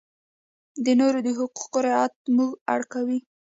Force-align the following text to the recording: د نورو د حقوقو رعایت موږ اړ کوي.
د 0.85 0.87
نورو 0.99 1.19
د 1.25 1.29
حقوقو 1.37 1.79
رعایت 1.87 2.15
موږ 2.35 2.51
اړ 2.73 2.81
کوي. 2.93 3.19